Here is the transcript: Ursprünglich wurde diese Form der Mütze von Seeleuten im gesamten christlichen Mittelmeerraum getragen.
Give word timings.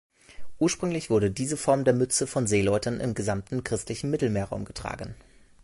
Ursprünglich 0.57 1.11
wurde 1.11 1.29
diese 1.29 1.57
Form 1.57 1.83
der 1.83 1.93
Mütze 1.93 2.25
von 2.25 2.47
Seeleuten 2.47 2.99
im 2.99 3.13
gesamten 3.13 3.63
christlichen 3.63 4.09
Mittelmeerraum 4.09 4.65
getragen. 4.65 5.13